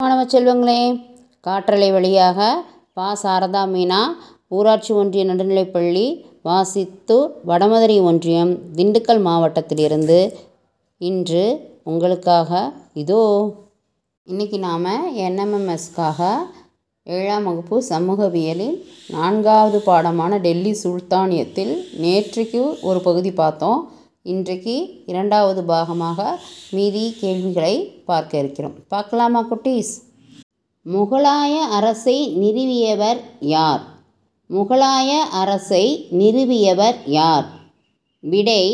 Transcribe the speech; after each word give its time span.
மாணவ 0.00 0.24
செல்வங்களே 0.24 0.80
காற்றலை 1.46 1.86
வழியாக 1.92 2.36
பா. 2.96 3.06
சாரதா 3.22 3.62
மீனா 3.72 3.98
ஊராட்சி 4.48 4.92
ஒன்றிய 4.92 5.22
நடுநிலைப்பள்ளி 5.24 6.04
வாசித்து 6.42 7.16
வடமதுரை 7.46 7.96
ஒன்றியம் 8.02 8.52
திண்டுக்கல் 8.76 9.22
மாவட்டத்திலிருந்து 9.26 10.18
இன்று 11.00 11.42
உங்களுக்காக 11.84 12.60
இதோ 12.94 13.20
இன்றைக்கி 14.26 14.58
நாம் 14.58 14.88
என்எம்எம்எஸ்க்காக 15.26 16.30
ஏழாம் 17.06 17.48
வகுப்பு 17.50 17.82
சமூகவியலில் 17.90 18.76
நான்காவது 19.10 19.80
பாடமான 19.90 20.40
டெல்லி 20.46 20.74
சுல்தானியத்தில் 20.84 21.74
நேற்றைக்கு 22.04 22.62
ஒரு 22.80 23.00
பகுதி 23.00 23.32
பார்த்தோம். 23.42 23.80
இன்றைக்கு 24.32 25.02
இரண்டாவது 25.06 25.62
பாகமாக 25.62 26.24
மீதி 26.70 27.14
கேள்விகளை 27.20 27.84
பார்க்க 28.08 28.38
இருக்கிறோம். 28.38 28.74
பார்க்கலாமா 28.88 29.46
குட்டீஸ்? 29.50 29.92
முகலாய 30.86 31.54
அரசை 31.54 32.36
நிறுவியவர் 32.38 33.20
யார்? 33.40 33.80
முகலாய 34.50 35.18
அரசை 35.42 36.06
நிறுவியவர் 36.18 36.94
யார்? 37.06 37.46
விடை 38.20 38.64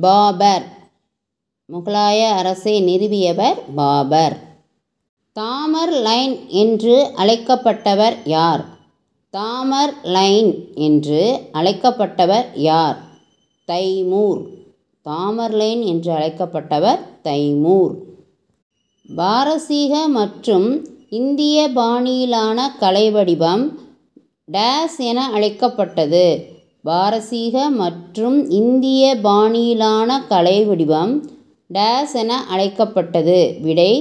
பாபர். 0.00 0.64
முகலாய 1.72 2.28
அரசை 2.28 2.74
நிறுவியவர் 2.82 3.60
பாபர். 3.74 4.38
தாமர் 5.32 5.92
லைன் 5.92 6.48
என்று 6.48 7.12
அழைக்கப்பட்டவர் 7.16 8.16
யார்? 8.24 8.64
தாமர் 9.30 9.94
லைன் 10.02 10.74
என்று 10.74 11.48
அழைக்கப்பட்டவர் 11.52 12.46
யார்? 12.54 13.08
தைமூர். 13.70 14.40
தாமர்லேன் 15.06 15.82
என்று 15.92 16.10
அழைக்கப்பட்டவர் 16.12 17.02
தைமூர். 17.24 17.92
பாரசீக 19.08 19.92
மற்றும் 20.08 20.68
இந்திய 21.10 21.68
பாணியிலான 21.74 22.58
கலை 22.80 23.10
வடிவம் 23.10 23.64
டேஸ் 24.52 24.98
என 24.98 25.20
அழைக்கப்பட்டது. 25.34 26.26
பாரசீக 26.84 27.64
மற்றும் 27.80 28.38
இந்திய 28.50 29.02
பாணியிலான 29.22 30.20
கலை 30.28 30.58
வடிவம் 30.64 31.12
டேஸ் 31.74 32.14
என 32.22 32.38
அழைக்கப்பட்டது. 32.50 33.40
விடை 33.62 33.92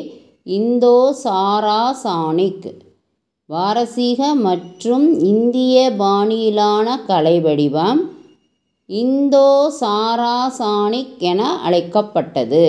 இந்தோ 0.43 0.99
சாராசானிக் 1.23 2.69
பாரசீக 3.49 4.21
மற்றும் 4.45 5.05
இந்திய 5.23 5.75
பாணியிலான 5.97 6.87
கலை 7.07 7.35
வடிவம் 7.39 8.01
இந்தோ 8.89 9.73
சாராசானிக் 9.81 11.17
என 11.17 11.59
அழைக்கப்பட்டது. 11.59 12.63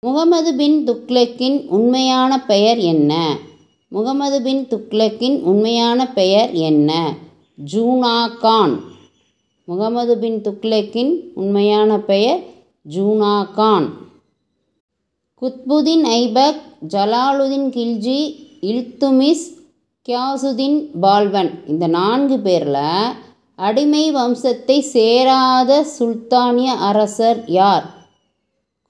முகமது 0.00 0.54
பின் 0.54 0.84
துக்ளக்கின் 0.84 1.66
உண்மையான 1.66 2.44
பெயர் 2.44 2.78
என்ன? 2.78 3.36
முகமது 3.88 4.42
பின் 4.42 4.66
துக்ளக்கின் 4.66 5.40
உண்மையான 5.40 6.12
பெயர் 6.12 6.52
என்ன? 6.52 7.14
ஜூனா 7.72 8.38
கான். 8.38 8.80
முகமது 9.64 10.18
பின் 10.18 10.40
துக்ளக்கின் 10.40 11.12
உண்மையான 11.34 11.98
பெயர் 11.98 12.40
ஜூனா 12.94 13.50
கான். 13.50 13.88
குத்புதீன் 15.42 16.06
ஐபக் 16.20 16.60
ஜலாலுதீன் 16.88 17.68
கில்ஜி 17.68 18.20
இல்துமிஸ் 18.60 19.46
கியாசுதீன் 20.08 20.98
பால்வன். 21.00 21.62
இந்த 21.66 21.86
நான்கு 21.86 22.38
பேரில் 22.38 23.30
அடிமை 23.58 24.14
வம்சத்தை 24.14 24.80
சேராத 24.80 25.84
சுல்தானிய 25.98 26.70
அரசர் 26.70 27.44
யார்? 27.46 27.84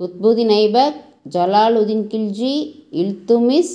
குத்புதீன் 0.00 0.52
ஐபக் 0.56 0.98
ஜலாலுதீன் 1.30 2.04
கில்ஜி 2.06 2.54
இல்துமிஸ் 2.90 3.72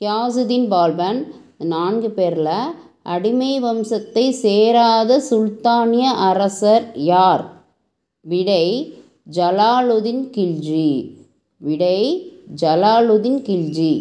கியாசுதீன் 0.00 0.68
பால்பன் 0.68 1.34
நான்கு 1.58 2.10
பேரில் 2.10 2.74
அடிமை 3.02 3.62
வம்சத்தை 3.62 4.30
சேராத 4.30 5.20
சுல்தானிய 5.30 6.06
அரசர் 6.28 6.90
யார்? 6.94 7.44
விடை 8.20 8.94
ஜலாலுதீன் 9.32 10.24
கில்ஜி. 10.36 11.14
விடை 11.56 12.30
ஜலாலுதீன் 12.60 13.42
கில்ஜி. 13.48 13.92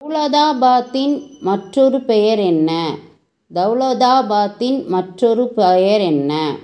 தௌலதாபாத்தின் 0.00 1.22
மற்றொரு 1.40 2.00
பெயர் 2.00 2.38
என்ன? 2.38 2.96
தௌலதாபாத்தின் 3.54 4.86
மற்றொரு 4.86 5.48
பெயர் 5.48 6.00
என்ன? 6.00 6.56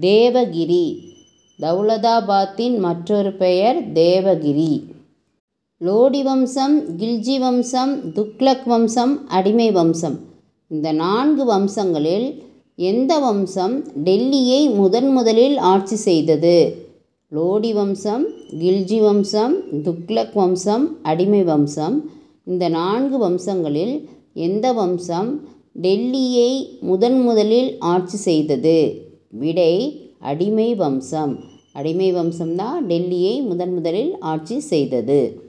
தேவகிரி. 0.00 0.98
தௌலதாபாத்தின் 1.58 2.78
மற்றொரு 2.78 3.32
பெயர் 3.32 3.92
தேவகிரி. 3.92 4.82
லோடி 5.80 6.22
வம்சம் 6.22 6.96
கில்ஜி 6.96 7.38
வம்சம் 7.38 8.00
துக்லக் 8.12 8.64
வம்சம் 8.64 9.28
அடிமை 9.28 9.70
வம்சம். 9.70 10.18
இந்த 10.68 10.92
நான்கு 10.92 11.52
வம்சங்களில் 11.52 12.38
எந்த 12.76 13.18
வம்சம் 13.18 13.84
டெல்லியை 14.04 14.74
முதன் 14.74 15.08
முதலில் 15.08 15.56
ஆட்சி 15.56 15.96
செய்தது? 15.96 16.86
லோடி 17.32 17.72
வம்சம் 17.72 18.26
கில்ஜி 18.58 19.00
வம்சம் 19.00 19.56
துக்லக் 19.82 20.34
வம்சம் 20.34 20.98
அடிமை 21.02 21.42
வம்சம். 21.42 22.10
இந்த 22.44 22.68
நான்கு 22.68 23.18
வம்சங்களில் 23.18 24.08
எந்த 24.38 24.72
வம்சம் 24.72 25.48
டெல்லியை 25.82 26.80
முதன் 26.80 27.20
முதலில் 27.20 27.78
ஆட்சி 27.78 28.16
செய்தது? 28.16 28.76
விடை 29.30 29.74
அடிமை 30.18 30.74
வம்சம். 30.74 31.38
அடிமை 31.72 32.14
வம்சம்தான் 32.14 32.80
டெல்லியை 32.88 33.42
முதன் 33.42 33.74
முதலில் 33.74 34.18
ஆட்சி 34.18 34.60
செய்தது. 34.60 35.42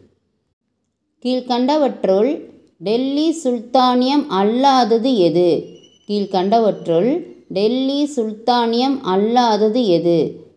கீழ்கண்டவற்றுள் 1.23 2.39
டெல்லி 2.79 3.35
சுல்தானியம் 3.43 4.25
அல்லாதது 4.29 5.15
எது? 5.15 5.65
கீழ்கண்டவற்றுள் 6.07 7.23
டெல்லி 7.49 8.09
சுல்தானியம் 8.15 8.97
அல்லாதது 9.15 9.85
எது? 9.85 10.47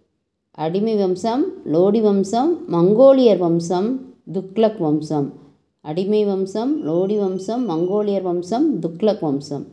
அடிமை 0.51 0.95
வம்சம் 0.95 1.45
லோடி 1.73 2.01
வம்சம் 2.01 2.65
மங்கோலியர் 2.73 3.39
வம்சம் 3.39 4.15
துக்ளக் 4.33 4.79
வம்சம். 4.79 5.42
அடிமை 5.85 6.27
வம்சம் 6.27 6.87
லோடி 6.87 7.19
வம்சம் 7.19 7.69
மங்கோலியர் 7.69 8.23
வம்சம் 8.23 8.81
துக்ளக் 8.83 9.21
வம்சம். 9.21 9.67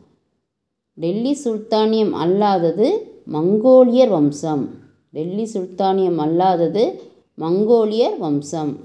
டெல்லி 0.94 1.38
சுல்தானியம் 1.44 2.12
அல்லாதது 2.12 2.90
மங்கோலியர் 3.32 4.08
வம்சம். 4.08 4.68
டெல்லி 5.12 5.42
சுல்தானியம் 5.42 6.18
அல்லாதது 6.18 6.90
மங்கோலியர் 7.38 8.18
வம்சம். 8.18 8.76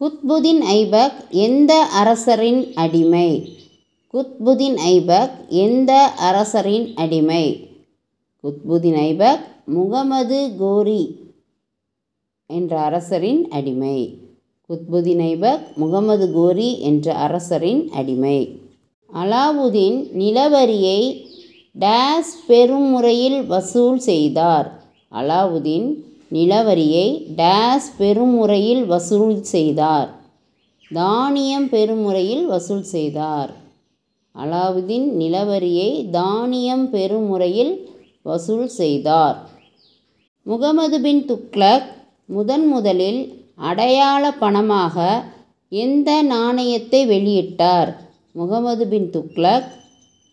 குத்புதீன் 0.00 0.60
ஐபக் 0.72 1.28
எந்த 1.30 1.84
அரசரின் 1.84 2.72
அடிமை? 2.74 3.56
குத்புதீன் 4.12 4.78
ஐபக் 4.86 5.30
எந்த 5.48 6.12
அரசரின் 6.16 6.94
அடிமை? 6.94 7.68
குத்புதீன் 8.42 8.98
ஐபக் 9.08 9.40
முகமது 9.64 10.50
கோரி 10.58 11.16
என்ற 12.46 12.80
அரசரின் 12.80 13.48
அடிமை. 13.48 14.27
குத்புதீன் 14.72 15.20
ஐபக் 15.20 15.76
முகமது 15.76 16.32
கோரி 16.32 16.80
என்ற 16.80 17.14
அரசரின் 17.14 17.90
அடிமை. 17.90 18.58
அலாவுதீன் 19.14 20.06
நிலவரியை 20.18 21.24
டேஸ் 21.78 22.32
பெரும் 22.46 22.90
முறையில் 22.90 23.46
வசூல் 23.46 23.98
செய்தார். 23.98 24.82
அலாவுதீன் 25.12 25.94
நிலவரியை 26.32 27.24
டேஸ் 27.36 27.88
பெரும் 27.96 28.34
முறையில் 28.34 28.86
வசூல் 28.86 29.42
செய்தார். 29.42 30.20
தானியம் 30.94 31.68
பெரும் 31.68 32.00
முறையில் 32.00 32.46
வசூல் 32.46 32.82
செய்தார். 32.82 33.50
அலாவுதீன் 34.34 35.08
நிலவரியை 35.18 36.10
தானியம் 36.10 36.90
பெரும் 36.90 37.26
முறையில் 37.26 37.88
வசூல் 38.22 38.68
செய்தார். 38.68 39.48
முகமது 40.42 41.00
பின் 41.00 41.24
துக்ளக் 41.24 41.86
முதன் 42.26 42.66
முதலில் 42.66 43.37
அடையாள 43.58 44.30
பணமாக 44.40 45.24
எந்த 45.68 46.22
நாணயத்தை 46.22 47.06
வெளியிட்டார்? 47.06 47.94
முகமது 48.32 48.86
பின் 48.88 49.10
துக்ளக் 49.10 49.68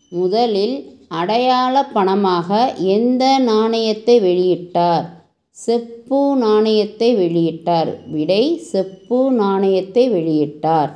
முதலில் 0.08 0.76
அடையாள 1.08 1.86
பணமாக 1.94 2.74
எந்த 2.76 3.38
நாணயத்தை 3.38 4.20
வெளியிட்டார்? 4.20 5.04
செப்பு 5.50 6.36
நாணயத்தை 6.36 7.16
வெளியிட்டார். 7.16 7.90
விடை 8.10 8.58
செப்பு 8.58 9.30
நாணயத்தை 9.32 10.10
வெளியிட்டார். 10.10 10.90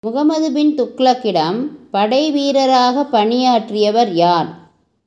முகமது 0.00 0.52
பின் 0.52 0.74
துக்ளக்கிடம் 0.74 1.58
படை 1.90 2.30
வீரராக 2.30 3.04
பணியாற்றியவர் 3.04 4.12
யார்? 4.12 4.48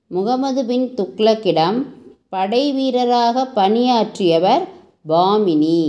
முகமது 0.08 0.66
பின் 0.66 0.94
துக்ளக்கிடம் 0.96 1.86
படை 2.30 2.72
வீரராக 2.72 3.46
பணியாற்றியவர் 3.46 4.64
பாமினி. 5.08 5.82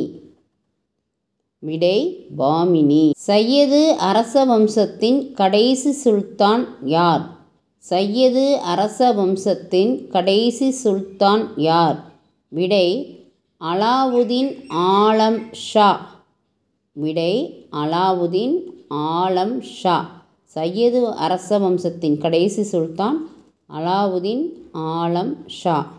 விடை 1.59 2.27
பாமினி. 2.39 3.11
சையது 3.17 3.97
அரச 3.99 4.45
வம்சத்தின் 4.45 5.33
கடைசி 5.33 5.93
சுல்தான் 5.93 6.65
யார்? 6.85 7.27
சையது 7.79 8.59
அரச 8.59 9.13
வம்சத்தின் 9.13 10.09
கடைசி 10.09 10.71
சுல்தான் 10.71 11.49
யார்? 11.57 12.05
விடை 12.49 13.19
அலாவுதீன் 13.61 14.65
ஆலம் 14.77 15.53
ஷா. 15.53 16.11
விடை 16.93 17.67
அலாவுதீன் 17.73 18.59
ஆலம் 18.91 19.61
ஷா. 19.61 20.11
சையது 20.45 21.13
அரச 21.13 21.59
வம்சத்தின் 21.59 22.19
கடைசி 22.19 22.63
சுல்தான் 22.63 23.29
அலாவுதீன் 23.71 24.45
ஆலம் 24.75 25.35
ஷா. 25.47 25.93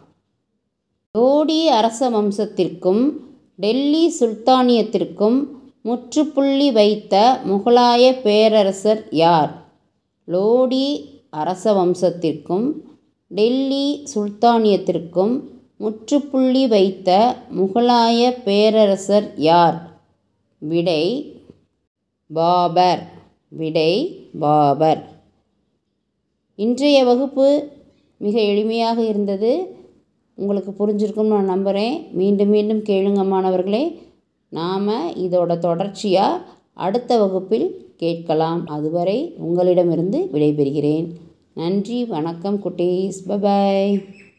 லோடி 1.17 1.65
அரச 1.65 2.09
வம்சத்திற்கும் 2.09 3.11
டெல்லி 3.59 4.13
சுல்தானியத்திற்கும் 4.19 5.47
முற்றுப்புள்ளி 5.81 6.71
வைத்த 6.71 7.39
முகலாய 7.47 8.21
பேரரசர் 8.21 9.07
யார்? 9.11 9.51
லோடி 10.27 10.85
அரச 11.29 11.73
வம்சத்திற்கும் 11.73 12.67
டெல்லி 13.27 14.07
சுல்தானியத்திற்கும் 14.15 15.41
முற்றுப்புள்ளி 15.77 16.67
வைத்த 16.67 17.35
முகலாய 17.57 18.44
பேரரசர் 18.44 19.33
யார்? 19.35 19.77
விடை 20.57 21.03
பாபர். 22.33 23.03
விடை 23.50 23.94
பாபர். 24.39 25.03
இன்றைய 26.56 27.03
வகுப்பு 27.03 27.47
மிக 28.17 28.39
எளிமையாக 28.39 28.97
இருந்தது. 29.07 29.51
உங்களுக்கு 30.39 30.71
புரிஞ்சிருக்கும்னு 30.80 31.27
நான் 31.27 31.45
நம்புகிறேன் 31.45 32.07
மீண்டும் 32.12 32.50
மீண்டும் 32.50 32.83
கேளுங்க 32.83 33.27
மாணவர்களே. 33.27 34.01
நாம் 34.50 34.88
இதோட 35.15 35.57
தொடர்ச்சியாக 35.57 36.41
அடுத்த 36.74 37.18
வகுப்பில் 37.18 37.94
கேட்கலாம். 37.97 38.65
அதுவரை 38.68 39.33
உங்களிடமிருந்து 39.38 40.30
விடைபெறுகிறேன். 40.33 41.07
நன்றி 41.53 42.06
வணக்கம் 42.06 42.62
குட்டீஸ். 42.63 43.18
பபாய். 43.27 44.19